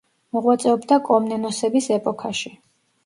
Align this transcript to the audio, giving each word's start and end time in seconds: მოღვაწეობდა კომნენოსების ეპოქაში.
მოღვაწეობდა 0.35 0.97
კომნენოსების 1.09 1.91
ეპოქაში. 2.01 2.57